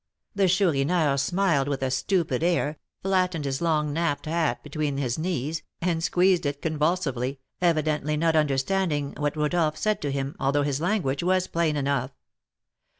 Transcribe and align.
The 0.33 0.47
Chourineur 0.47 1.15
smiled 1.17 1.67
with 1.67 1.83
a 1.83 1.91
stupid 1.91 2.41
air, 2.41 2.79
flattened 3.03 3.45
his 3.45 3.61
long 3.61 3.93
napped 3.93 4.25
hat 4.25 4.63
between 4.63 4.97
his 4.97 5.19
knees, 5.19 5.61
and 5.79 6.03
squeezed 6.03 6.47
it 6.47 6.59
convulsively, 6.59 7.39
evidently 7.61 8.17
not 8.17 8.35
understanding 8.35 9.13
what 9.17 9.37
Rodolph 9.37 9.77
said 9.77 10.01
to 10.01 10.11
him, 10.11 10.35
although 10.39 10.63
his 10.63 10.81
language 10.81 11.21
was 11.21 11.45
plain 11.45 11.75
enough. 11.77 12.09